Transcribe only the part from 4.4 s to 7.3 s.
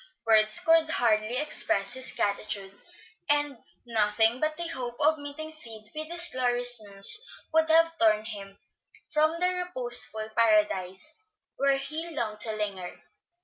the hope of meeting Sid with this glorious news